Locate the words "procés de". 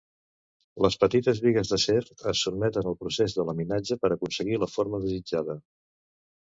3.05-3.47